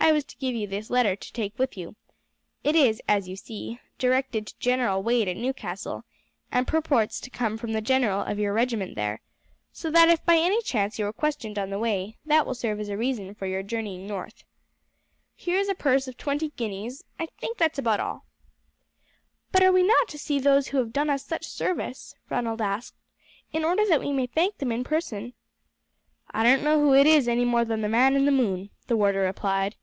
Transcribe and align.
I 0.00 0.12
was 0.12 0.24
to 0.24 0.36
give 0.38 0.54
you 0.54 0.66
this 0.66 0.88
letter 0.88 1.14
to 1.14 1.32
take 1.34 1.58
with 1.58 1.76
you; 1.76 1.94
it 2.64 2.74
is, 2.74 3.02
as 3.06 3.28
you 3.28 3.36
see, 3.36 3.78
directed 3.98 4.46
to 4.46 4.58
General 4.58 5.02
Wade 5.02 5.28
at 5.28 5.36
Newcastle, 5.36 6.02
and 6.50 6.66
purports 6.66 7.20
to 7.20 7.28
come 7.28 7.58
from 7.58 7.72
the 7.72 7.82
colonel 7.82 8.22
of 8.22 8.38
your 8.38 8.54
regiment 8.54 8.96
here, 8.96 9.20
so 9.70 9.90
that 9.90 10.08
if 10.08 10.24
by 10.24 10.38
any 10.38 10.62
chance 10.62 10.98
you 10.98 11.04
are 11.04 11.12
questioned 11.12 11.58
on 11.58 11.68
the 11.68 11.78
way, 11.78 12.16
that 12.24 12.46
will 12.46 12.54
serve 12.54 12.80
as 12.80 12.88
a 12.88 12.96
reason 12.96 13.34
for 13.34 13.46
your 13.46 13.62
journeying 13.62 14.06
north. 14.06 14.44
Here 15.34 15.58
is 15.58 15.68
a 15.68 15.74
purse 15.74 16.08
of 16.08 16.16
twenty 16.16 16.52
guineas; 16.56 17.04
I 17.20 17.26
think 17.38 17.58
that's 17.58 17.78
about 17.78 18.00
all." 18.00 18.24
"But 19.52 19.62
are 19.62 19.72
we 19.72 19.82
not 19.82 20.08
to 20.08 20.18
see 20.18 20.38
those 20.40 20.68
who 20.68 20.78
have 20.78 20.90
done 20.94 21.10
us 21.10 21.22
such 21.22 21.44
service," 21.46 22.14
Ronald 22.30 22.62
asked, 22.62 22.94
"in 23.52 23.62
order 23.62 23.84
that 23.86 24.00
we 24.00 24.14
may 24.14 24.24
thank 24.26 24.56
them 24.56 24.72
in 24.72 24.84
person?" 24.84 25.34
"I 26.30 26.44
don't 26.44 26.64
know 26.64 26.80
who 26.80 26.94
it 26.94 27.06
is 27.06 27.28
any 27.28 27.44
more 27.44 27.66
than 27.66 27.82
the 27.82 27.90
man 27.90 28.16
in 28.16 28.24
the 28.24 28.32
moon," 28.32 28.70
the 28.86 28.96
warder 28.96 29.20
replied. 29.20 29.76